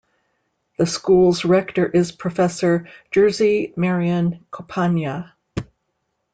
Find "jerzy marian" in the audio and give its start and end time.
3.11-4.43